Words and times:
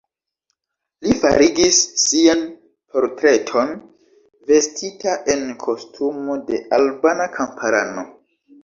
Li 1.07 1.11
farigis 1.23 1.81
sian 2.05 2.41
portreton, 2.95 3.77
vestita 4.49 5.17
en 5.37 5.49
kostumo 5.67 6.43
de 6.51 6.65
albana 6.81 7.33
kamparano. 7.39 8.11